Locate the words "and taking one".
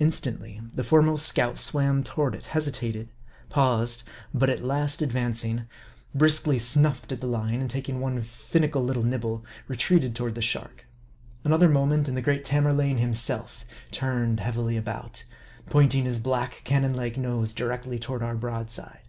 7.60-8.20